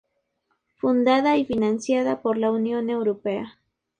[0.77, 3.59] Fundada y financiada por la Unión Europea.